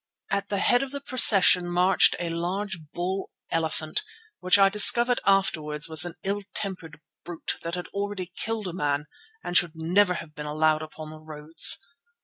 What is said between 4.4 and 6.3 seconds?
I discovered afterwards was an